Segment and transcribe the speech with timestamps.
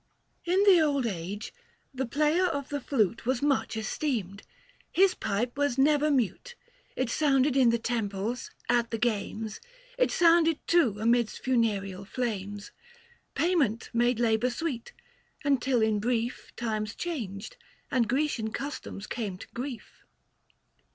[0.53, 1.53] —"In the old age,
[1.93, 4.41] the player of the flute 795 Was much esteemed;
[4.91, 6.55] his pipe was never mute;
[6.95, 9.61] It sounded in the temples, at the games,
[9.99, 12.71] It sounded too amidst funereal flames.
[13.35, 14.91] Payment made labour sweet,
[15.43, 17.57] until in brief Times changed,
[17.91, 20.03] and Grecian customs came to grief.